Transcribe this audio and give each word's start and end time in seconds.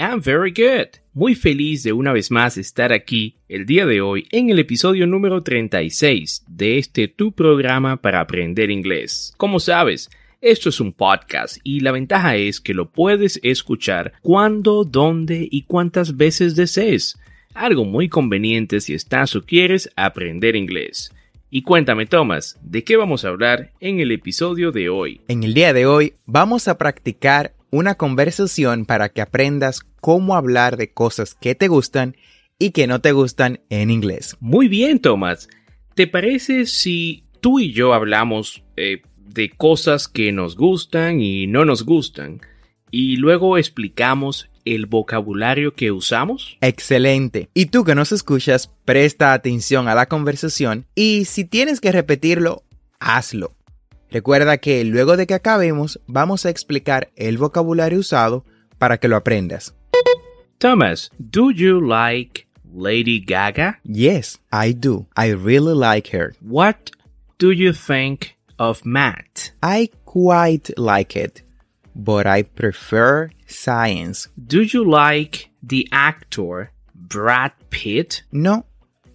I'm 0.00 0.22
very 0.22 0.52
good. 0.52 1.00
Muy 1.12 1.34
feliz 1.34 1.82
de 1.82 1.92
una 1.92 2.12
vez 2.12 2.30
más 2.30 2.56
estar 2.56 2.92
aquí 2.92 3.34
el 3.48 3.66
día 3.66 3.84
de 3.84 4.00
hoy 4.00 4.28
en 4.30 4.48
el 4.48 4.60
episodio 4.60 5.08
número 5.08 5.42
36 5.42 6.44
de 6.46 6.78
este 6.78 7.08
tu 7.08 7.32
programa 7.32 7.96
para 7.96 8.20
aprender 8.20 8.70
inglés. 8.70 9.34
Como 9.36 9.58
sabes, 9.58 10.08
esto 10.40 10.68
es 10.68 10.78
un 10.78 10.92
podcast 10.92 11.56
y 11.64 11.80
la 11.80 11.90
ventaja 11.90 12.36
es 12.36 12.60
que 12.60 12.74
lo 12.74 12.92
puedes 12.92 13.40
escuchar 13.42 14.12
cuando, 14.22 14.84
dónde 14.84 15.48
y 15.50 15.62
cuántas 15.62 16.16
veces 16.16 16.54
desees. 16.54 17.18
Algo 17.52 17.84
muy 17.84 18.08
conveniente 18.08 18.80
si 18.80 18.94
estás 18.94 19.34
o 19.34 19.42
quieres 19.42 19.90
aprender 19.96 20.54
inglés. 20.54 21.12
Y 21.50 21.62
cuéntame, 21.62 22.06
Thomas, 22.06 22.56
¿de 22.62 22.84
qué 22.84 22.96
vamos 22.96 23.24
a 23.24 23.30
hablar 23.30 23.72
en 23.80 23.98
el 23.98 24.12
episodio 24.12 24.70
de 24.70 24.90
hoy? 24.90 25.22
En 25.26 25.42
el 25.42 25.54
día 25.54 25.72
de 25.72 25.86
hoy 25.86 26.12
vamos 26.24 26.68
a 26.68 26.78
practicar 26.78 27.57
una 27.70 27.94
conversación 27.96 28.84
para 28.84 29.08
que 29.08 29.20
aprendas 29.20 29.80
cómo 30.00 30.34
hablar 30.34 30.76
de 30.76 30.92
cosas 30.92 31.34
que 31.34 31.54
te 31.54 31.68
gustan 31.68 32.16
y 32.58 32.70
que 32.70 32.86
no 32.86 33.00
te 33.00 33.12
gustan 33.12 33.60
en 33.70 33.90
inglés. 33.90 34.36
Muy 34.40 34.68
bien, 34.68 34.98
Thomas. 34.98 35.48
¿Te 35.94 36.06
parece 36.06 36.66
si 36.66 37.24
tú 37.40 37.60
y 37.60 37.72
yo 37.72 37.94
hablamos 37.94 38.62
eh, 38.76 39.02
de 39.16 39.50
cosas 39.50 40.08
que 40.08 40.32
nos 40.32 40.56
gustan 40.56 41.20
y 41.20 41.46
no 41.46 41.64
nos 41.64 41.84
gustan 41.84 42.40
y 42.90 43.16
luego 43.16 43.58
explicamos 43.58 44.50
el 44.64 44.86
vocabulario 44.86 45.74
que 45.74 45.90
usamos? 45.90 46.56
Excelente. 46.60 47.48
Y 47.54 47.66
tú 47.66 47.84
que 47.84 47.94
nos 47.94 48.12
escuchas, 48.12 48.70
presta 48.84 49.32
atención 49.32 49.88
a 49.88 49.94
la 49.94 50.06
conversación 50.06 50.86
y 50.94 51.24
si 51.24 51.44
tienes 51.44 51.80
que 51.80 51.92
repetirlo, 51.92 52.62
hazlo. 52.98 53.57
Recuerda 54.10 54.58
que 54.58 54.84
luego 54.84 55.16
de 55.16 55.26
que 55.26 55.34
acabemos 55.34 56.00
vamos 56.06 56.46
a 56.46 56.50
explicar 56.50 57.10
el 57.16 57.38
vocabulario 57.38 57.98
usado 57.98 58.44
para 58.78 58.98
que 58.98 59.08
lo 59.08 59.16
aprendas. 59.16 59.74
Thomas, 60.58 61.10
do 61.18 61.50
you 61.50 61.80
like 61.80 62.46
Lady 62.74 63.20
Gaga? 63.20 63.78
Yes, 63.84 64.40
I 64.52 64.72
do. 64.72 65.06
I 65.16 65.32
really 65.32 65.74
like 65.74 66.16
her. 66.16 66.34
What 66.40 66.90
do 67.38 67.52
you 67.52 67.72
think 67.72 68.36
of 68.58 68.84
Matt? 68.84 69.52
I 69.62 69.90
quite 70.04 70.72
like 70.76 71.16
it, 71.16 71.42
but 71.94 72.26
I 72.26 72.42
prefer 72.42 73.30
science. 73.46 74.28
Do 74.36 74.62
you 74.62 74.84
like 74.84 75.50
the 75.62 75.86
actor 75.92 76.70
Brad 76.94 77.52
Pitt? 77.70 78.22
No, 78.32 78.64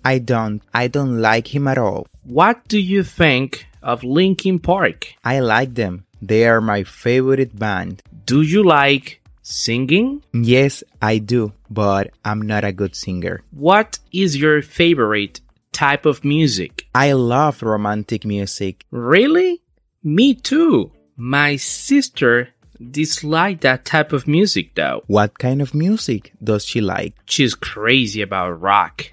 I 0.05 0.19
don't. 0.19 0.61
I 0.73 0.87
don't 0.87 1.21
like 1.21 1.53
him 1.53 1.67
at 1.67 1.77
all. 1.77 2.05
What 2.23 2.67
do 2.67 2.79
you 2.79 3.03
think 3.03 3.65
of 3.83 4.03
Linkin 4.03 4.59
Park? 4.59 5.13
I 5.23 5.39
like 5.39 5.75
them. 5.75 6.05
They 6.21 6.47
are 6.47 6.61
my 6.61 6.83
favorite 6.83 7.57
band. 7.57 8.01
Do 8.25 8.41
you 8.41 8.63
like 8.63 9.21
singing? 9.41 10.23
Yes, 10.33 10.83
I 11.01 11.17
do, 11.17 11.51
but 11.69 12.11
I'm 12.23 12.41
not 12.41 12.63
a 12.63 12.71
good 12.71 12.95
singer. 12.95 13.43
What 13.51 13.99
is 14.11 14.37
your 14.37 14.61
favorite 14.61 15.41
type 15.73 16.05
of 16.05 16.23
music? 16.23 16.87
I 16.95 17.11
love 17.11 17.61
romantic 17.61 18.25
music. 18.25 18.85
Really? 18.89 19.61
Me 20.03 20.33
too. 20.33 20.91
My 21.17 21.57
sister 21.57 22.49
dislikes 22.91 23.61
that 23.61 23.85
type 23.85 24.13
of 24.13 24.27
music 24.27 24.75
though. 24.75 25.03
What 25.07 25.39
kind 25.39 25.61
of 25.61 25.73
music 25.73 26.31
does 26.43 26.65
she 26.65 26.81
like? 26.81 27.15
She's 27.25 27.53
crazy 27.55 28.21
about 28.21 28.61
rock. 28.61 29.11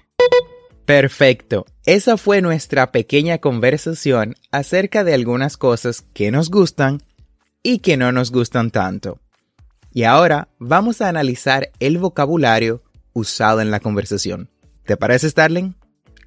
Perfecto. 0.91 1.65
Esa 1.85 2.17
fue 2.17 2.41
nuestra 2.41 2.91
pequeña 2.91 3.37
conversación 3.37 4.35
acerca 4.51 5.05
de 5.05 5.13
algunas 5.13 5.55
cosas 5.55 6.01
que 6.13 6.31
nos 6.31 6.49
gustan 6.49 7.01
y 7.63 7.79
que 7.79 7.95
no 7.95 8.11
nos 8.11 8.29
gustan 8.29 8.71
tanto. 8.71 9.17
Y 9.93 10.03
ahora 10.03 10.49
vamos 10.59 10.99
a 10.99 11.07
analizar 11.07 11.71
el 11.79 11.97
vocabulario 11.97 12.83
usado 13.13 13.61
en 13.61 13.71
la 13.71 13.79
conversación. 13.79 14.49
¿Te 14.83 14.97
parece, 14.97 15.29
Starling? 15.29 15.75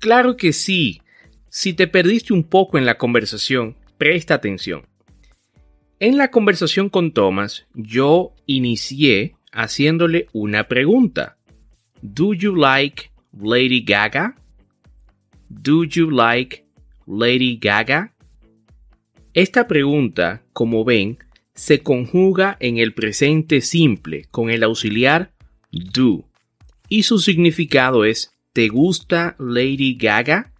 Claro 0.01 0.35
que 0.39 0.55
sí. 0.55 1.03
Si 1.51 1.75
te 1.75 1.87
perdiste 1.87 2.33
un 2.33 2.45
poco 2.45 2.79
en 2.79 2.87
la 2.87 2.97
conversación, 2.97 3.77
presta 3.99 4.33
atención. 4.33 4.87
En 6.01 6.17
la 6.17 6.31
conversación 6.31 6.89
con 6.89 7.13
Thomas, 7.13 7.67
yo 7.75 8.33
inicié 8.47 9.37
haciéndole 9.53 10.29
una 10.33 10.69
pregunta. 10.69 11.37
¿Do 12.01 12.33
you 12.33 12.57
like 12.57 13.11
Lady 13.39 13.85
Gaga? 13.85 14.37
Do 15.49 15.85
you 15.85 16.11
like 16.11 16.65
Lady 17.07 17.57
Gaga? 17.57 18.15
Esta 19.33 19.67
pregunta, 19.67 20.43
como 20.53 20.85
ven, 20.85 21.19
se 21.55 21.81
conjuga 21.81 22.57
en 22.61 22.79
el 22.79 22.95
presente 22.95 23.61
simple 23.61 24.25
con 24.31 24.51
el 24.51 24.63
auxiliar 24.63 25.33
do 25.71 26.29
y 26.89 27.05
su 27.05 27.19
significado 27.19 28.05
es 28.05 28.33
¿te 28.53 28.69
gusta 28.69 29.37
Lady 29.39 29.95
Gaga? 29.95 30.55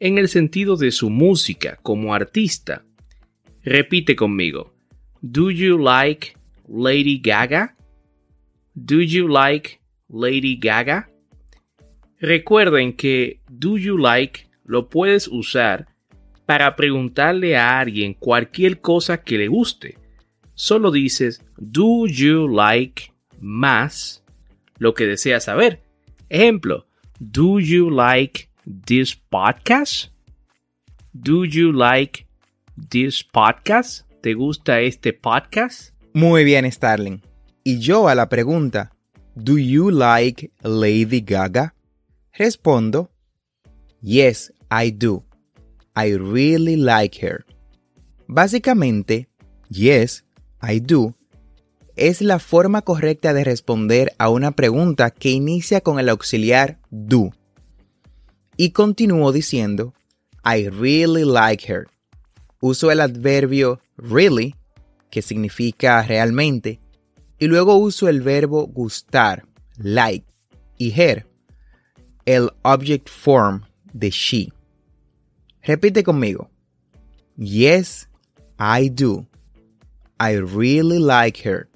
en 0.00 0.18
el 0.18 0.28
sentido 0.28 0.76
de 0.76 0.92
su 0.92 1.10
música 1.10 1.78
como 1.82 2.14
artista. 2.14 2.84
Repite 3.62 4.14
conmigo. 4.16 4.74
Do 5.20 5.50
you 5.50 5.78
like 5.78 6.36
Lady 6.68 7.18
Gaga? 7.18 7.76
Do 8.74 9.00
you 9.00 9.28
like 9.28 9.80
Lady 10.08 10.56
Gaga? 10.56 11.10
Recuerden 12.20 12.94
que 12.94 13.40
do 13.48 13.78
you 13.78 13.96
like 13.96 14.48
lo 14.64 14.88
puedes 14.88 15.28
usar 15.28 15.86
para 16.46 16.74
preguntarle 16.76 17.56
a 17.56 17.78
alguien 17.78 18.14
cualquier 18.14 18.80
cosa 18.80 19.22
que 19.22 19.38
le 19.38 19.48
guste. 19.48 19.98
Solo 20.54 20.90
dices 20.90 21.44
do 21.56 22.06
you 22.06 22.48
like 22.48 23.12
más 23.40 24.24
lo 24.78 24.94
que 24.94 25.06
deseas 25.06 25.44
saber. 25.44 25.82
Ejemplo, 26.28 26.86
do 27.20 27.60
you 27.60 27.90
like 27.90 28.48
this 28.84 29.14
podcast? 29.14 30.12
Do 31.12 31.44
you 31.44 31.72
like 31.72 32.26
this 32.88 33.22
podcast? 33.22 34.10
¿Te 34.22 34.34
gusta 34.34 34.80
este 34.80 35.12
podcast? 35.12 35.94
Muy 36.14 36.44
bien, 36.44 36.70
Starling. 36.70 37.22
Y 37.62 37.78
yo 37.78 38.08
a 38.08 38.14
la 38.14 38.28
pregunta, 38.28 38.90
¿Do 39.36 39.56
you 39.56 39.90
like 39.90 40.50
Lady 40.64 41.20
Gaga? 41.20 41.72
Respondo, 42.38 43.10
Yes, 44.00 44.52
I 44.70 44.92
do. 44.92 45.24
I 45.94 46.14
really 46.14 46.76
like 46.76 47.18
her. 47.26 47.44
Básicamente, 48.28 49.28
yes, 49.68 50.24
I 50.62 50.78
do 50.80 51.18
es 51.98 52.22
la 52.22 52.38
forma 52.38 52.82
correcta 52.82 53.34
de 53.34 53.42
responder 53.42 54.14
a 54.18 54.28
una 54.28 54.52
pregunta 54.52 55.10
que 55.10 55.30
inicia 55.30 55.80
con 55.80 55.98
el 55.98 56.08
auxiliar 56.08 56.78
do. 56.90 57.32
Y 58.56 58.70
continúo 58.70 59.32
diciendo, 59.32 59.94
I 60.44 60.68
really 60.68 61.24
like 61.24 61.70
her. 61.70 61.88
uso 62.60 62.90
el 62.90 63.00
adverbio 63.00 63.80
really, 63.96 64.54
que 65.10 65.22
significa 65.22 66.02
realmente, 66.02 66.80
y 67.38 67.46
luego 67.46 67.76
uso 67.76 68.08
el 68.08 68.20
verbo 68.20 68.66
gustar, 68.66 69.46
like, 69.76 70.26
y 70.76 70.92
her, 71.00 71.27
el 72.28 72.50
object 72.62 73.08
form 73.08 73.62
de 73.94 74.10
she. 74.10 74.52
Repite 75.62 76.02
conmigo. 76.04 76.50
Yes, 77.38 78.06
I 78.58 78.90
do. 78.90 79.26
I 80.20 80.36
really 80.36 80.98
like 80.98 81.48
her. 81.48 81.68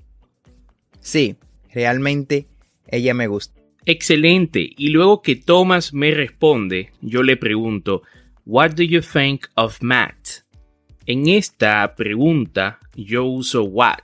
Sí, 1.00 1.36
realmente 1.72 2.46
ella 2.86 3.14
me 3.14 3.28
gusta. 3.28 3.58
Excelente. 3.86 4.70
Y 4.76 4.88
luego 4.88 5.22
que 5.22 5.36
Thomas 5.36 5.94
me 5.94 6.10
responde, 6.10 6.92
yo 7.00 7.22
le 7.22 7.38
pregunto, 7.38 8.02
What 8.44 8.72
do 8.72 8.82
you 8.82 9.00
think 9.00 9.46
of 9.54 9.80
Matt? 9.80 10.44
En 11.06 11.28
esta 11.28 11.94
pregunta 11.96 12.78
yo 12.94 13.24
uso 13.24 13.64
what, 13.64 14.02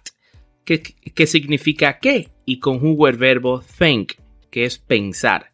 que, 0.64 0.80
que 0.82 1.26
significa 1.26 1.98
qué, 1.98 2.30
y 2.46 2.58
conjugo 2.58 3.06
el 3.06 3.18
verbo 3.18 3.62
think, 3.78 4.14
que 4.50 4.64
es 4.64 4.78
pensar. 4.78 5.52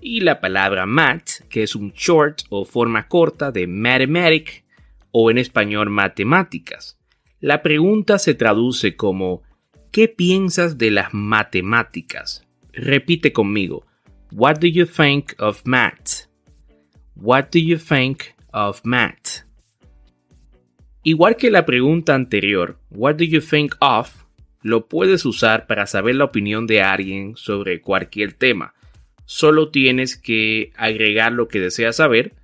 Y 0.00 0.20
la 0.20 0.40
palabra 0.40 0.86
Matt, 0.86 1.42
que 1.48 1.62
es 1.62 1.74
un 1.74 1.92
short 1.92 2.42
o 2.50 2.64
forma 2.64 3.08
corta 3.08 3.50
de 3.50 3.66
mathematic, 3.66 4.64
o 5.10 5.30
en 5.30 5.38
español 5.38 5.88
matemáticas. 5.88 6.98
La 7.40 7.62
pregunta 7.62 8.18
se 8.18 8.34
traduce 8.34 8.96
como 8.96 9.42
¿Qué 9.90 10.08
piensas 10.08 10.76
de 10.76 10.90
las 10.90 11.14
matemáticas? 11.14 12.46
Repite 12.72 13.32
conmigo. 13.32 13.86
What 14.32 14.58
do 14.58 14.66
you 14.66 14.84
think 14.84 15.32
of 15.38 15.62
math? 15.64 16.28
What 17.14 17.46
do 17.50 17.58
you 17.58 17.78
think 17.78 18.24
of 18.52 18.82
math? 18.84 19.46
Igual 21.02 21.36
que 21.36 21.50
la 21.50 21.64
pregunta 21.64 22.14
anterior, 22.14 22.78
What 22.90 23.14
do 23.16 23.24
you 23.24 23.40
think 23.40 23.74
of? 23.80 24.26
lo 24.66 24.88
puedes 24.88 25.24
usar 25.24 25.66
para 25.68 25.86
saber 25.86 26.16
la 26.16 26.24
opinión 26.24 26.66
de 26.66 26.82
alguien 26.82 27.36
sobre 27.36 27.80
cualquier 27.80 28.32
tema. 28.32 28.74
Solo 29.26 29.70
tienes 29.70 30.16
que 30.16 30.72
agregar 30.76 31.32
lo 31.32 31.48
que 31.48 31.60
deseas 31.60 31.96
saber 31.96 32.34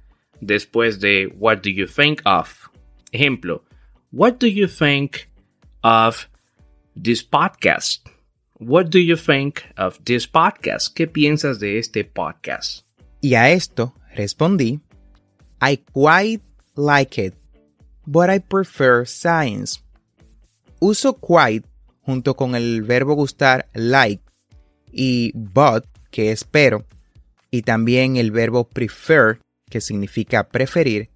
después 0.41 1.01
de 1.01 1.33
What 1.39 1.63
do 1.63 1.71
you 1.71 1.87
think 1.87 2.21
of? 2.25 2.69
Ejemplo, 3.13 3.65
What 4.11 4.41
do 4.41 4.47
you 4.47 4.67
think 4.67 5.31
of 5.83 6.29
this 6.95 7.23
podcast? 7.23 8.07
What 8.59 8.91
do 8.91 8.99
you 8.99 9.17
think 9.17 9.63
of 9.79 9.99
this 10.05 10.27
podcast? 10.27 10.95
¿Qué 10.95 11.07
piensas 11.07 11.59
de 11.61 11.79
este 11.79 12.05
podcast? 12.05 12.85
Y 13.23 13.37
a 13.37 13.51
esto 13.51 13.95
respondí, 14.15 14.81
I 15.63 15.79
quite 15.95 16.43
like 16.77 17.19
it, 17.19 17.35
but 18.05 18.29
I 18.29 18.41
prefer 18.41 19.07
science. 19.07 19.81
Uso 20.81 21.15
quite 21.15 21.65
junto 22.05 22.35
con 22.35 22.55
el 22.55 22.83
verbo 22.83 23.15
gustar 23.15 23.71
like 23.73 24.23
y 24.93 25.33
but, 25.35 25.87
que 26.13 26.31
es 26.31 26.45
pero, 26.45 26.85
y 27.51 27.63
también 27.63 28.17
el 28.17 28.31
verbo 28.31 28.69
prefer, 28.69 29.41
que 29.69 29.81
significa 29.81 30.49
preferir, 30.49 31.09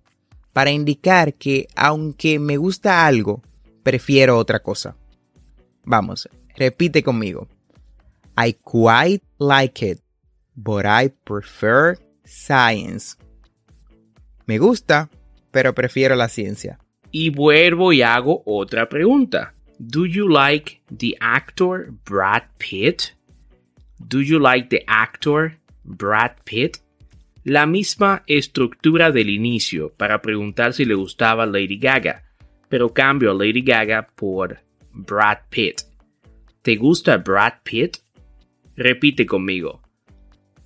para 0.53 0.73
indicar 0.73 1.35
que 1.35 1.69
aunque 1.77 2.41
me 2.41 2.57
gusta 2.57 3.07
algo, 3.07 3.43
prefiero 3.85 4.39
otra 4.39 4.61
cosa. 4.61 4.97
Vamos, 5.85 6.29
repite 6.57 7.05
conmigo. 7.05 7.47
I 8.37 8.55
quite 8.55 9.23
like 9.39 9.87
it, 9.87 10.01
but 10.57 10.85
I 10.85 11.11
prefer 11.25 11.99
science. 12.25 13.17
Me 14.47 14.59
gusta, 14.59 15.09
pero 15.51 15.75
prefiero 15.75 16.17
la 16.17 16.29
ciencia. 16.29 16.79
Y 17.13 17.31
vuelvo 17.31 17.93
y 17.93 18.03
hago 18.03 18.43
otra 18.47 18.89
pregunta. 18.89 19.55
Do 19.79 20.07
you 20.07 20.29
like 20.29 20.81
the 20.91 21.17
actor 21.21 21.93
Brad 22.05 22.45
Pitt? 22.59 23.15
Do 23.99 24.21
you 24.21 24.39
like 24.39 24.69
the 24.69 24.85
actor 24.87 25.57
Brad 25.85 26.33
Pitt? 26.45 26.79
La 27.45 27.65
misma 27.65 28.23
estructura 28.27 29.13
del 29.13 29.31
inicio 29.31 29.93
para 29.97 30.21
preguntar 30.21 30.73
si 30.73 30.85
le 30.85 30.95
gustaba 30.95 31.47
Lady 31.47 31.79
Gaga, 31.79 32.25
pero 32.69 32.93
cambio 32.93 33.31
a 33.31 33.35
Lady 33.35 33.63
Gaga 33.63 34.07
por 34.17 34.59
Brad 34.93 35.39
Pitt. 35.49 35.83
¿Te 36.63 36.77
gusta 36.77 37.19
Brad 37.19 37.63
Pitt? 37.63 37.99
Repite 38.77 39.25
conmigo. 39.27 39.81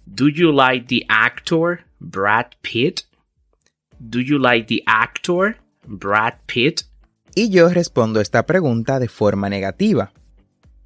Do 0.06 0.29
you 0.29 0.50
like 0.53 0.87
the 0.88 1.05
actor 1.09 1.85
Brad 2.00 2.56
Pitt? 2.62 3.05
Do 4.00 4.21
you 4.21 4.38
like 4.38 4.67
the 4.67 4.82
actor 4.87 5.59
Brad 5.87 6.35
Pitt? 6.47 6.85
Y 7.35 7.50
yo 7.50 7.69
respondo 7.69 8.21
esta 8.21 8.44
pregunta 8.47 8.99
de 8.99 9.09
forma 9.09 9.49
negativa. 9.49 10.12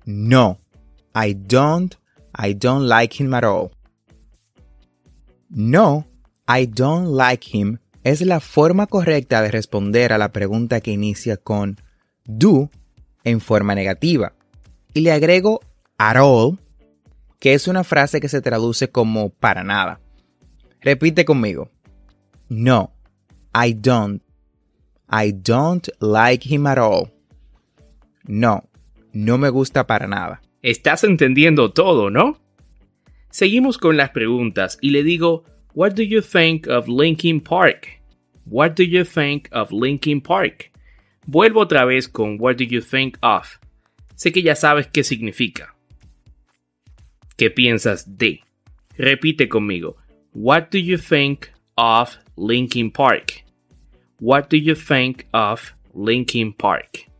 No, 0.05 0.59
I 1.15 1.35
don't, 1.35 1.97
I 2.35 2.55
don't 2.55 2.89
like 2.89 3.23
him 3.23 3.35
at 3.35 3.45
all. 3.45 3.71
No, 5.49 6.07
I 6.47 6.67
don't 6.67 7.17
like 7.17 7.47
him 7.57 7.79
es 8.05 8.21
la 8.21 8.41
forma 8.41 8.87
correcta 8.87 9.41
de 9.41 9.51
responder 9.51 10.13
a 10.13 10.19
la 10.19 10.31
pregunta 10.31 10.81
que 10.81 10.93
inicia 10.93 11.39
con 11.39 11.81
do 12.27 12.71
en 13.25 13.41
forma 13.41 13.75
negativa. 13.75 14.35
Y 14.93 15.01
le 15.01 15.11
agrego 15.11 15.61
at 15.97 16.17
all, 16.19 16.59
que 17.41 17.55
es 17.55 17.67
una 17.67 17.83
frase 17.83 18.21
que 18.21 18.29
se 18.29 18.43
traduce 18.43 18.91
como 18.91 19.31
para 19.31 19.65
nada. 19.65 20.01
Repite 20.83 21.25
conmigo. 21.25 21.71
No, 22.51 22.93
I 23.55 23.73
don't. 23.73 24.23
I 25.11 25.33
don't 25.33 25.89
like 26.01 26.47
him 26.47 26.67
at 26.67 26.79
all. 26.79 27.11
No, 28.27 28.65
no 29.13 29.39
me 29.39 29.49
gusta 29.49 29.87
para 29.87 30.07
nada. 30.07 30.43
Estás 30.65 31.05
entendiendo 31.05 31.73
todo, 31.73 32.09
¿no? 32.09 32.41
Seguimos 33.29 33.77
con 33.77 33.99
las 33.99 34.13
preguntas 34.13 34.79
y 34.81 34.93
le 34.93 35.03
digo, 35.03 35.45
What 35.75 35.93
do 35.93 36.03
you 36.03 36.23
think 36.23 36.67
of 36.69 36.89
Linkin 36.89 37.43
Park? 37.43 38.01
What 38.47 38.71
do 38.71 38.83
you 38.83 39.05
think 39.05 39.51
of 39.53 39.71
Linkin 39.73 40.23
Park? 40.23 40.73
Vuelvo 41.27 41.61
otra 41.61 41.85
vez 41.85 42.09
con 42.09 42.39
What 42.41 42.57
do 42.57 42.65
you 42.65 42.81
think 42.81 43.19
of? 43.21 43.59
Sé 44.15 44.33
que 44.33 44.43
ya 44.43 44.55
sabes 44.55 44.87
qué 44.87 45.05
significa. 45.05 45.75
¿Qué 47.37 47.51
piensas 47.51 48.17
de? 48.17 48.41
Repite 48.97 49.51
conmigo. 49.51 49.99
What 50.33 50.71
do 50.71 50.79
you 50.79 50.97
think 50.97 51.49
of 51.77 52.17
Linkin 52.39 52.91
Park? 52.91 53.45
What 54.19 54.49
do 54.49 54.57
you 54.57 54.75
think 54.75 55.27
of 55.35 55.75
Linkin 55.93 56.55
Park? 56.55 57.11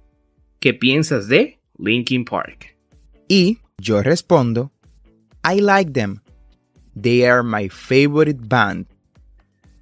¿Qué 0.61 0.73
piensas 0.73 1.29
de 1.29 1.59
Linkin 1.77 2.25
Park? 2.25 2.74
Y 3.29 3.59
yo 3.79 4.03
respondo, 4.03 4.73
I 5.43 5.61
like 5.61 5.93
them. 5.93 6.21
They 6.95 7.27
are 7.27 7.43
my 7.43 7.69
favorite 7.69 8.41
band. 8.47 8.87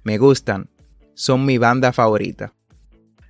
Me 0.03 0.17
gustan. 0.17 0.69
Son 1.13 1.45
mi 1.45 1.57
banda 1.57 1.93
favorita. 1.93 2.53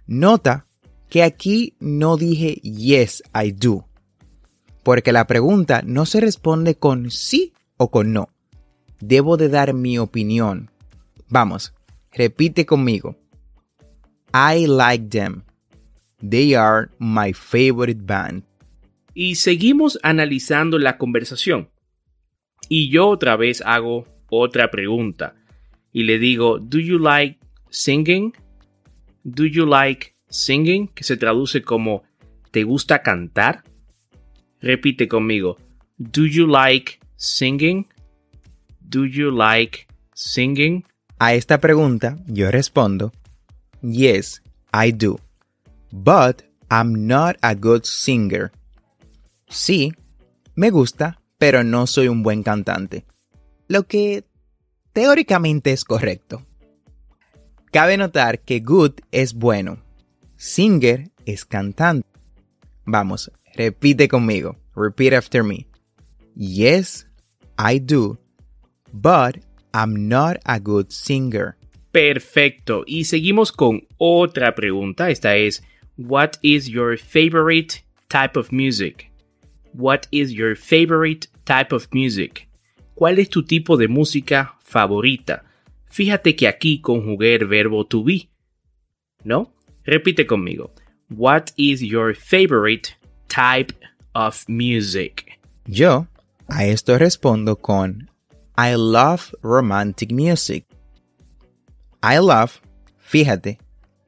Nota 0.07 0.67
que 1.09 1.23
aquí 1.23 1.75
no 1.79 2.17
dije 2.17 2.55
yes, 2.63 3.21
I 3.33 3.51
do. 3.51 3.87
Porque 4.83 5.11
la 5.11 5.27
pregunta 5.27 5.81
no 5.83 6.05
se 6.05 6.19
responde 6.19 6.75
con 6.75 7.11
sí 7.11 7.53
o 7.77 7.91
con 7.91 8.13
no. 8.13 8.29
Debo 8.99 9.37
de 9.37 9.49
dar 9.49 9.73
mi 9.73 9.97
opinión. 9.97 10.71
Vamos, 11.29 11.73
repite 12.11 12.65
conmigo. 12.65 13.15
I 14.33 14.65
like 14.65 15.09
them. 15.09 15.43
They 16.19 16.55
are 16.55 16.89
my 16.99 17.33
favorite 17.33 18.05
band. 18.05 18.43
Y 19.13 19.35
seguimos 19.35 19.99
analizando 20.03 20.79
la 20.79 20.97
conversación. 20.97 21.69
Y 22.69 22.89
yo 22.89 23.07
otra 23.07 23.35
vez 23.35 23.61
hago 23.65 24.07
otra 24.29 24.71
pregunta. 24.71 25.35
Y 25.91 26.03
le 26.03 26.17
digo, 26.17 26.59
¿Do 26.59 26.79
you 26.79 26.97
like 26.97 27.39
singing? 27.69 28.33
¿Do 29.23 29.45
you 29.45 29.65
like 29.65 30.15
singing? 30.29 30.87
Que 30.87 31.03
se 31.03 31.17
traduce 31.17 31.61
como 31.61 32.03
¿Te 32.51 32.63
gusta 32.63 33.01
cantar? 33.01 33.63
Repite 34.61 35.07
conmigo. 35.07 35.57
¿Do 35.97 36.25
you 36.25 36.45
like 36.45 36.99
singing? 37.15 37.87
¿Do 38.79 39.05
you 39.05 39.31
like 39.31 39.87
singing? 40.13 40.85
A 41.17 41.33
esta 41.33 41.59
pregunta 41.59 42.17
yo 42.27 42.51
respondo, 42.51 43.11
Yes, 43.81 44.41
I 44.71 44.91
do. 44.91 45.19
But 45.91 46.43
I'm 46.69 47.07
not 47.07 47.37
a 47.41 47.55
good 47.55 47.83
singer. 47.85 48.51
Sí, 49.53 49.93
me 50.55 50.71
gusta, 50.71 51.21
pero 51.37 51.63
no 51.63 51.85
soy 51.85 52.07
un 52.07 52.23
buen 52.23 52.41
cantante. 52.41 53.05
Lo 53.67 53.83
que 53.83 54.25
teóricamente 54.93 55.71
es 55.71 55.85
correcto. 55.85 56.43
Cabe 57.71 57.97
notar 57.97 58.39
que 58.39 58.61
good 58.61 58.93
es 59.11 59.35
bueno. 59.35 59.77
Singer 60.37 61.11
es 61.27 61.45
cantante. 61.45 62.07
Vamos, 62.83 63.31
repite 63.53 64.07
conmigo. 64.07 64.57
Repeat 64.75 65.13
after 65.13 65.43
me. 65.43 65.67
Yes, 66.35 67.07
I 67.59 67.79
do. 67.79 68.17
But 68.91 69.37
I'm 69.71 70.07
not 70.07 70.37
a 70.45 70.59
good 70.59 70.87
singer. 70.89 71.57
Perfecto. 71.91 72.83
Y 72.87 73.05
seguimos 73.05 73.51
con 73.51 73.87
otra 73.97 74.55
pregunta. 74.55 75.11
Esta 75.11 75.35
es, 75.35 75.61
What 75.95 76.39
is 76.41 76.65
your 76.65 76.97
favorite 76.97 77.85
type 78.07 78.37
of 78.37 78.51
music? 78.51 79.12
What 79.73 80.07
is 80.11 80.33
your 80.33 80.55
favorite 80.55 81.27
type 81.45 81.73
of 81.73 81.87
music? 81.93 82.47
¿Cuál 82.95 83.19
es 83.19 83.29
tu 83.29 83.43
tipo 83.43 83.75
de 83.77 83.87
música 83.87 84.55
favorita? 84.59 85.43
Fíjate 85.89 86.35
que 86.35 86.47
aquí 86.47 86.79
conjugué 86.79 87.35
el 87.35 87.47
verbo 87.47 87.85
to 87.85 88.03
be. 88.03 88.29
¿No? 89.23 89.51
Repite 89.85 90.25
conmigo. 90.25 90.71
What 91.09 91.51
is 91.57 91.81
your 91.81 92.15
favorite 92.15 92.95
type 93.27 93.73
of 94.13 94.45
music? 94.47 95.39
Yo 95.65 96.07
a 96.47 96.65
esto 96.65 96.97
respondo 96.97 97.55
con 97.61 98.09
I 98.57 98.75
love 98.75 99.33
romantic 99.41 100.11
music. 100.11 100.65
I 102.03 102.19
love, 102.19 102.61
fíjate 102.99 103.57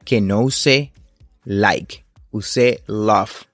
que 0.04 0.20
no 0.20 0.42
usé 0.42 0.92
like, 1.44 2.04
usé 2.30 2.80
love. 2.86 3.46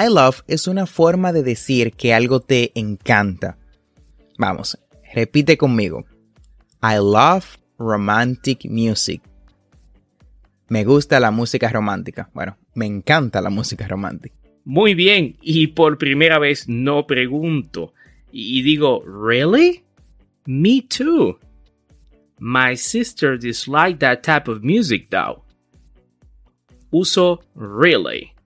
I 0.00 0.08
love 0.08 0.42
es 0.46 0.68
una 0.68 0.86
forma 0.86 1.32
de 1.32 1.42
decir 1.42 1.92
que 1.92 2.14
algo 2.14 2.38
te 2.38 2.70
encanta. 2.78 3.58
Vamos, 4.38 4.78
repite 5.12 5.58
conmigo. 5.58 6.04
I 6.80 6.98
love 6.98 7.58
romantic 7.78 8.64
music. 8.66 9.22
Me 10.68 10.84
gusta 10.84 11.18
la 11.18 11.32
música 11.32 11.68
romántica. 11.70 12.30
Bueno, 12.32 12.56
me 12.74 12.86
encanta 12.86 13.40
la 13.40 13.50
música 13.50 13.88
romántica. 13.88 14.36
Muy 14.64 14.94
bien, 14.94 15.36
y 15.42 15.68
por 15.68 15.98
primera 15.98 16.38
vez 16.38 16.68
no 16.68 17.04
pregunto. 17.04 17.92
Y 18.30 18.62
digo, 18.62 19.02
¿really? 19.04 19.82
Me 20.46 20.82
too. 20.82 21.40
My 22.38 22.76
sister 22.76 23.36
disliked 23.36 23.98
that 23.98 24.22
type 24.22 24.48
of 24.48 24.62
music 24.62 25.08
though. 25.10 25.42
Uso 26.90 27.40
really. 27.56 28.37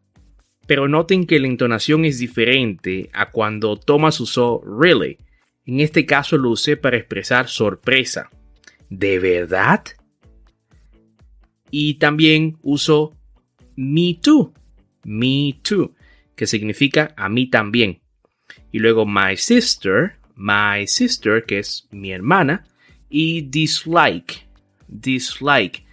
Pero 0.66 0.88
noten 0.88 1.26
que 1.26 1.40
la 1.40 1.49
entonación 1.49 2.04
es 2.04 2.19
diferente 2.19 3.11
a 3.12 3.31
cuando 3.31 3.76
Thomas 3.76 4.21
usó 4.21 4.62
really. 4.64 5.19
En 5.66 5.81
este 5.81 6.07
caso 6.07 6.38
lo 6.38 6.50
usé 6.50 6.76
para 6.76 6.97
expresar 6.97 7.49
sorpresa. 7.49 8.31
¿De 8.88 9.19
verdad? 9.19 9.85
Y 11.71 11.95
también 11.95 12.59
uso 12.62 13.16
me 13.76 14.19
too. 14.21 14.52
Me 15.04 15.59
too. 15.62 15.95
Que 16.37 16.47
significa 16.47 17.14
a 17.16 17.28
mí 17.28 17.49
también. 17.49 18.00
Y 18.71 18.78
luego 18.78 19.07
my 19.07 19.37
sister. 19.37 20.16
My 20.35 20.87
sister, 20.87 21.45
que 21.45 21.59
es 21.59 21.88
mi 21.90 22.12
hermana 22.12 22.64
y 23.12 23.42
dislike. 23.42 24.47
Dislike. 24.88 25.85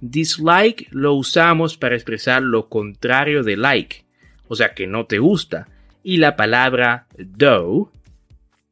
Dislike 0.00 0.86
lo 0.92 1.14
usamos 1.14 1.76
para 1.76 1.96
expresar 1.96 2.40
lo 2.40 2.68
contrario 2.68 3.42
de 3.42 3.56
like, 3.56 4.04
o 4.48 4.54
sea 4.54 4.74
que 4.74 4.86
no 4.86 5.06
te 5.06 5.18
gusta. 5.18 5.68
Y 6.02 6.16
la 6.16 6.36
palabra 6.36 7.06
though 7.16 7.90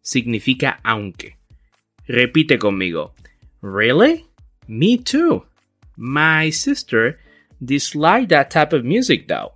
significa 0.00 0.80
aunque. 0.82 1.36
Repite 2.06 2.58
conmigo. 2.58 3.14
Really? 3.62 4.26
Me 4.66 4.98
too. 4.98 5.44
My 5.96 6.50
sister 6.50 7.18
disliked 7.60 8.28
that 8.28 8.50
type 8.50 8.72
of 8.72 8.84
music 8.84 9.26
though. 9.26 9.52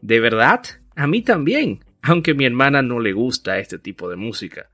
¿De 0.00 0.20
verdad? 0.20 0.64
A 0.96 1.06
mí 1.06 1.22
también, 1.22 1.80
aunque 2.02 2.34
mi 2.34 2.44
hermana 2.44 2.82
no 2.82 2.98
le 3.00 3.12
gusta 3.12 3.58
este 3.58 3.78
tipo 3.78 4.10
de 4.10 4.16
música. 4.16 4.68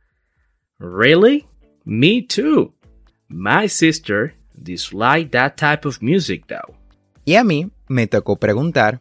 Really? 0.79 1.47
Me 1.85 2.23
too. 2.23 2.75
My 3.29 3.69
sister 3.69 4.35
disliked 4.55 5.33
that 5.33 5.57
type 5.57 5.87
of 5.87 6.01
music 6.01 6.47
though. 6.47 6.75
Y 7.25 7.37
a 7.37 7.45
mí 7.45 7.71
me 7.89 8.07
tocó 8.07 8.37
preguntar, 8.37 9.01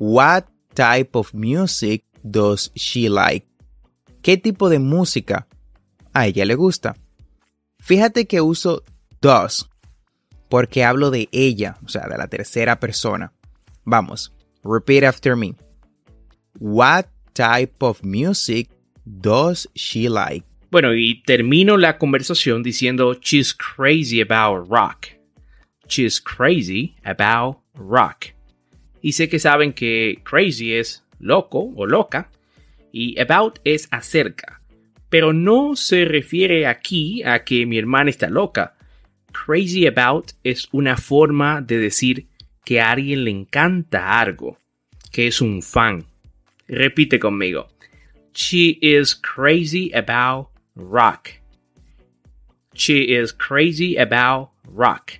What 0.00 0.46
type 0.74 1.16
of 1.18 1.34
music 1.34 2.04
does 2.22 2.70
she 2.76 3.08
like? 3.08 3.48
¿Qué 4.22 4.36
tipo 4.36 4.68
de 4.68 4.78
música 4.78 5.48
a 6.12 6.28
ella 6.28 6.44
le 6.44 6.54
gusta? 6.54 6.94
Fíjate 7.80 8.28
que 8.28 8.40
uso 8.40 8.84
does 9.20 9.68
porque 10.48 10.84
hablo 10.84 11.10
de 11.10 11.28
ella, 11.32 11.78
o 11.84 11.88
sea, 11.88 12.06
de 12.08 12.16
la 12.16 12.28
tercera 12.28 12.78
persona. 12.78 13.32
Vamos, 13.84 14.32
repeat 14.62 15.02
after 15.02 15.34
me. 15.34 15.56
What 16.60 17.06
type 17.32 17.74
of 17.80 18.04
music 18.04 18.70
does 19.04 19.68
she 19.74 20.08
like? 20.08 20.46
Bueno, 20.70 20.94
y 20.94 21.22
termino 21.24 21.76
la 21.76 21.98
conversación 21.98 22.62
diciendo 22.62 23.18
she's 23.20 23.52
crazy 23.52 24.20
about 24.20 24.68
rock. 24.68 25.08
She's 25.88 26.20
crazy 26.20 26.94
about 27.04 27.58
rock. 27.74 28.37
Y 29.00 29.12
sé 29.12 29.28
que 29.28 29.38
saben 29.38 29.72
que 29.72 30.20
crazy 30.24 30.74
es 30.74 31.04
loco 31.18 31.72
o 31.76 31.86
loca 31.86 32.30
y 32.92 33.18
about 33.20 33.58
es 33.64 33.88
acerca. 33.90 34.60
Pero 35.08 35.32
no 35.32 35.76
se 35.76 36.04
refiere 36.04 36.66
aquí 36.66 37.22
a 37.22 37.44
que 37.44 37.66
mi 37.66 37.78
hermana 37.78 38.10
está 38.10 38.28
loca. 38.28 38.74
Crazy 39.32 39.86
about 39.86 40.32
es 40.42 40.68
una 40.72 40.96
forma 40.96 41.60
de 41.60 41.78
decir 41.78 42.26
que 42.64 42.80
a 42.80 42.90
alguien 42.90 43.24
le 43.24 43.30
encanta 43.30 44.20
algo, 44.20 44.58
que 45.10 45.26
es 45.26 45.40
un 45.40 45.62
fan. 45.62 46.04
Repite 46.66 47.18
conmigo. 47.18 47.68
She 48.34 48.78
is 48.82 49.14
crazy 49.14 49.90
about 49.94 50.48
rock. 50.74 51.30
She 52.74 53.16
is 53.18 53.32
crazy 53.32 53.96
about 53.96 54.50
rock. 54.64 55.12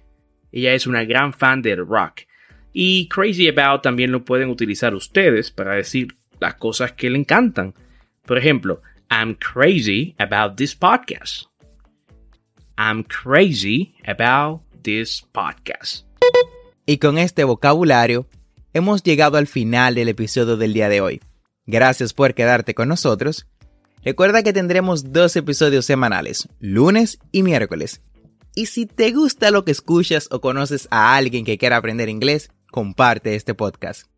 Ella 0.53 0.75
es 0.75 0.87
una 0.87 1.05
gran 1.05 1.33
fan 1.33 1.63
del 1.63 1.87
rock. 1.87 2.28
Y 2.81 3.09
crazy 3.09 3.49
about 3.49 3.83
también 3.83 4.13
lo 4.13 4.25
pueden 4.25 4.51
utilizar 4.51 4.95
ustedes 4.95 5.51
para 5.51 5.75
decir 5.75 6.17
las 6.39 6.55
cosas 6.55 6.93
que 6.93 7.11
le 7.11 7.19
encantan. 7.19 7.75
Por 8.25 8.39
ejemplo, 8.39 8.83
I'm 9.11 9.35
crazy 9.35 10.15
about 10.19 10.57
this 10.57 10.77
podcast. 10.77 11.47
I'm 12.77 13.03
crazy 13.03 13.97
about 14.07 14.63
this 14.83 15.27
podcast. 15.33 16.07
Y 16.87 16.99
con 16.99 17.19
este 17.19 17.43
vocabulario, 17.43 18.29
hemos 18.73 19.03
llegado 19.03 19.39
al 19.39 19.49
final 19.49 19.97
del 19.97 20.11
episodio 20.11 20.57
del 20.57 20.73
día 20.73 20.89
de 20.89 21.01
hoy. 21.01 21.21
Gracias 21.67 22.15
por 22.15 22.35
quedarte 22.35 22.75
con 22.75 22.89
nosotros 22.89 23.49
Recuerda 24.05 24.43
que 24.43 24.53
tendremos 24.53 25.13
dos 25.13 25.35
episodios 25.37 25.85
semanales, 25.85 26.49
lunes 26.61 27.19
y 27.33 27.43
miércoles. 27.43 28.01
Y 28.55 28.67
si 28.67 28.87
te 28.87 29.13
gusta 29.13 29.51
lo 29.51 29.65
que 29.65 29.73
escuchas 29.73 30.29
o 30.31 30.41
conoces 30.41 30.89
a 30.91 31.17
alguien 31.17 31.45
que 31.45 31.59
quiera 31.59 31.77
aprender 31.77 32.09
inglés, 32.09 32.51
comparte 32.71 33.35
este 33.35 33.55
podcast. 33.55 34.09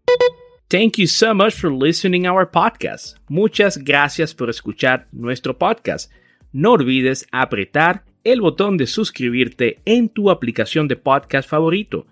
Thank 0.68 0.98
you 0.98 1.06
so 1.06 1.34
much 1.34 1.54
for 1.54 1.72
listening 1.72 2.28
our 2.28 2.48
podcast. 2.48 3.16
Muchas 3.28 3.76
gracias 3.76 4.34
por 4.34 4.48
escuchar 4.50 5.08
nuestro 5.10 5.58
podcast. 5.58 6.12
No 6.52 6.72
olvides 6.72 7.26
apretar 7.32 8.04
el 8.22 8.40
botón 8.40 8.76
de 8.76 8.86
suscribirte 8.86 9.80
en 9.84 10.08
tu 10.08 10.30
aplicación 10.30 10.86
de 10.86 10.96
podcast 10.96 11.48
favorito, 11.48 12.06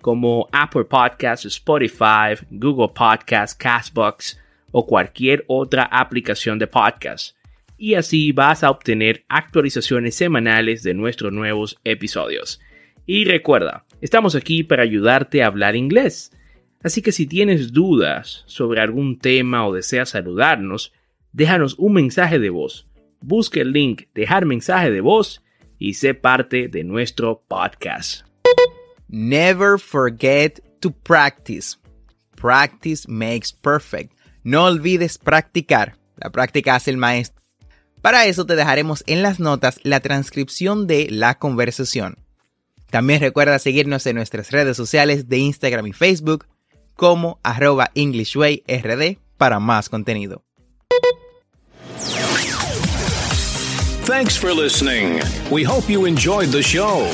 como 0.00 0.48
Apple 0.52 0.84
Podcasts, 0.84 1.46
Spotify, 1.46 2.36
Google 2.50 2.92
Podcasts, 2.94 3.56
Castbox, 3.56 4.38
o 4.70 4.86
cualquier 4.86 5.44
otra 5.48 5.84
aplicación 5.84 6.58
de 6.58 6.66
podcast. 6.66 7.34
Y 7.78 7.94
así 7.94 8.32
vas 8.32 8.62
a 8.62 8.70
obtener 8.70 9.24
actualizaciones 9.28 10.14
semanales 10.14 10.82
de 10.82 10.92
nuestros 10.92 11.32
nuevos 11.32 11.78
episodios. 11.82 12.60
Y 13.06 13.24
recuerda, 13.24 13.85
estamos 14.00 14.34
aquí 14.34 14.62
para 14.62 14.82
ayudarte 14.82 15.42
a 15.42 15.46
hablar 15.46 15.76
inglés. 15.76 16.32
Así 16.82 17.02
que 17.02 17.12
si 17.12 17.26
tienes 17.26 17.72
dudas 17.72 18.44
sobre 18.46 18.80
algún 18.80 19.18
tema 19.18 19.66
o 19.66 19.72
deseas 19.72 20.10
saludarnos, 20.10 20.92
déjanos 21.32 21.74
un 21.78 21.94
mensaje 21.94 22.38
de 22.38 22.50
voz. 22.50 22.86
Busca 23.20 23.60
el 23.60 23.72
link 23.72 24.04
Dejar 24.14 24.44
mensaje 24.44 24.90
de 24.90 25.00
voz 25.00 25.42
y 25.78 25.94
sé 25.94 26.14
parte 26.14 26.68
de 26.68 26.84
nuestro 26.84 27.42
podcast. 27.48 28.26
Never 29.08 29.78
forget 29.78 30.60
to 30.80 30.90
practice. 30.90 31.76
Practice 32.36 33.08
makes 33.08 33.52
perfect. 33.52 34.12
No 34.42 34.64
olvides 34.64 35.18
practicar. 35.18 35.96
La 36.16 36.30
práctica 36.30 36.74
hace 36.74 36.90
el 36.90 36.96
maestro. 36.96 37.42
Para 38.02 38.26
eso 38.26 38.46
te 38.46 38.56
dejaremos 38.56 39.02
en 39.06 39.22
las 39.22 39.40
notas 39.40 39.80
la 39.82 40.00
transcripción 40.00 40.86
de 40.86 41.08
la 41.10 41.38
conversación. 41.38 42.25
También 42.90 43.20
recuerda 43.20 43.58
seguirnos 43.58 44.06
en 44.06 44.16
nuestras 44.16 44.50
redes 44.50 44.76
sociales 44.76 45.28
de 45.28 45.38
Instagram 45.38 45.86
y 45.86 45.92
Facebook 45.92 46.46
como 46.94 47.38
arroba 47.42 47.90
EnglishWayRD 47.94 49.18
para 49.36 49.60
más 49.60 49.88
contenido. 49.88 50.42
Thanks 54.06 54.38
for 54.38 54.54
listening. 54.54 55.20
We 55.50 55.64
hope 55.64 55.88
you 55.90 56.06
enjoyed 56.06 56.50
the 56.50 56.62
show. 56.62 57.08